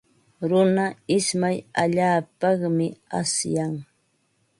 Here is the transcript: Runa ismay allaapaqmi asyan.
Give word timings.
Runa 0.49 0.85
ismay 1.17 1.57
allaapaqmi 1.83 2.87
asyan. 3.19 3.73